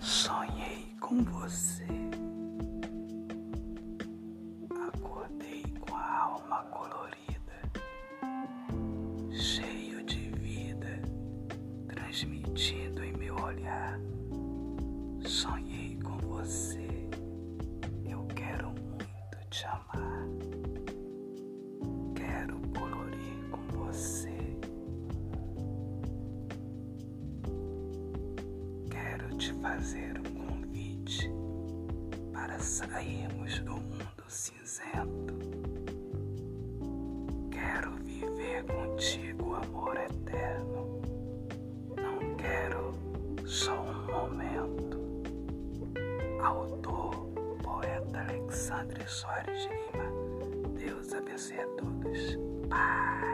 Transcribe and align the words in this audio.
Sonhei 0.00 0.96
com 0.98 1.22
você. 1.24 1.86
Acordei 4.88 5.62
com 5.78 5.94
a 5.94 6.18
alma 6.22 6.62
colorida, 6.64 7.60
cheio 9.30 10.02
de 10.04 10.30
vida, 10.30 11.02
transmitindo 11.86 13.04
em 13.04 13.12
meu 13.12 13.36
olhar. 13.36 14.00
Sonhei 15.26 15.98
com 16.02 16.16
você. 16.16 16.88
Eu 18.08 18.26
quero 18.34 18.68
muito 18.70 19.48
te 19.50 19.66
amar. 19.66 20.19
Te 29.40 29.54
fazer 29.54 30.18
um 30.18 30.34
convite 30.34 31.32
para 32.30 32.58
sairmos 32.58 33.58
do 33.60 33.72
mundo 33.72 34.24
cinzento. 34.28 35.34
Quero 37.50 37.92
viver 38.04 38.64
contigo 38.64 39.54
amor 39.54 39.96
eterno. 39.96 41.00
Não 41.96 42.36
quero 42.36 42.92
só 43.46 43.80
um 43.80 44.12
momento. 44.12 45.00
Autor, 46.44 47.26
poeta 47.62 48.20
Alexandre 48.20 49.08
Soares 49.08 49.62
de 49.62 49.68
Lima. 49.68 50.78
Deus 50.78 51.14
abençoe 51.14 51.60
a 51.60 51.66
todos. 51.78 52.38
Paz. 52.68 53.29